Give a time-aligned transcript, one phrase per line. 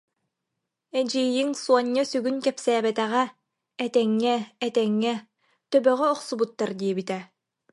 [0.99, 3.23] Эдьиийиҥ Суонньа сүгүн кэпсээбэтэҕэ,
[3.85, 5.13] этэҥҥэ-этэҥҥэ,
[5.69, 7.17] төбөҕі охсубуттар диэбитэ